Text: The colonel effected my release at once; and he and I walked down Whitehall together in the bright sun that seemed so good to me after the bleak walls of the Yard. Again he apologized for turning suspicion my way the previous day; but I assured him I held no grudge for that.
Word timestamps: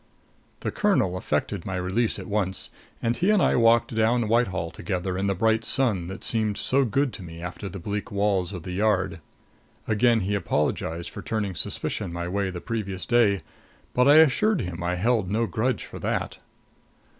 The 0.61 0.71
colonel 0.71 1.15
effected 1.15 1.63
my 1.63 1.75
release 1.75 2.17
at 2.17 2.25
once; 2.25 2.71
and 3.03 3.15
he 3.15 3.29
and 3.29 3.39
I 3.39 3.55
walked 3.55 3.93
down 3.93 4.27
Whitehall 4.27 4.71
together 4.71 5.15
in 5.15 5.27
the 5.27 5.35
bright 5.35 5.63
sun 5.63 6.07
that 6.07 6.23
seemed 6.23 6.57
so 6.57 6.85
good 6.85 7.13
to 7.13 7.21
me 7.21 7.39
after 7.39 7.69
the 7.69 7.77
bleak 7.77 8.11
walls 8.11 8.51
of 8.51 8.63
the 8.63 8.71
Yard. 8.71 9.19
Again 9.87 10.21
he 10.21 10.33
apologized 10.33 11.11
for 11.11 11.21
turning 11.21 11.53
suspicion 11.53 12.11
my 12.11 12.27
way 12.27 12.49
the 12.49 12.59
previous 12.61 13.05
day; 13.05 13.43
but 13.93 14.07
I 14.07 14.15
assured 14.15 14.61
him 14.61 14.81
I 14.81 14.95
held 14.95 15.29
no 15.29 15.45
grudge 15.45 15.85
for 15.85 15.99
that. 15.99 16.39